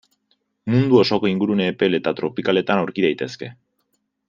[0.75, 3.53] Mundu osoko ingurune epel eta tropikaletan aurki daitezke.